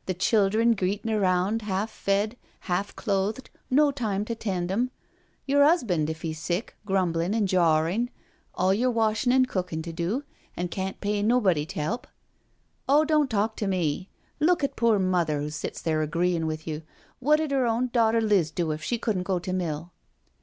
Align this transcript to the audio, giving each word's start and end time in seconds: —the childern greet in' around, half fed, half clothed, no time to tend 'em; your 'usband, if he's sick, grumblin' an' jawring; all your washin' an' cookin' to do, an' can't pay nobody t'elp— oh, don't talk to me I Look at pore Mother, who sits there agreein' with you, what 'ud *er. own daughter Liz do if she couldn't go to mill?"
—the 0.06 0.14
childern 0.14 0.72
greet 0.74 1.04
in' 1.04 1.10
around, 1.12 1.60
half 1.60 1.90
fed, 1.90 2.38
half 2.60 2.96
clothed, 2.96 3.50
no 3.68 3.90
time 3.90 4.24
to 4.24 4.34
tend 4.34 4.72
'em; 4.72 4.90
your 5.44 5.62
'usband, 5.62 6.08
if 6.08 6.22
he's 6.22 6.38
sick, 6.40 6.74
grumblin' 6.86 7.34
an' 7.34 7.46
jawring; 7.46 8.08
all 8.54 8.72
your 8.72 8.90
washin' 8.90 9.32
an' 9.32 9.44
cookin' 9.44 9.82
to 9.82 9.92
do, 9.92 10.24
an' 10.56 10.68
can't 10.68 10.98
pay 11.02 11.22
nobody 11.22 11.66
t'elp— 11.66 12.06
oh, 12.88 13.04
don't 13.04 13.28
talk 13.28 13.54
to 13.54 13.66
me 13.66 14.08
I 14.40 14.44
Look 14.46 14.64
at 14.64 14.76
pore 14.76 14.98
Mother, 14.98 15.40
who 15.42 15.50
sits 15.50 15.82
there 15.82 16.00
agreein' 16.06 16.46
with 16.46 16.66
you, 16.66 16.80
what 17.20 17.38
'ud 17.38 17.52
*er. 17.52 17.66
own 17.66 17.88
daughter 17.88 18.22
Liz 18.22 18.50
do 18.50 18.70
if 18.70 18.82
she 18.82 18.96
couldn't 18.96 19.24
go 19.24 19.38
to 19.40 19.52
mill?" 19.52 19.92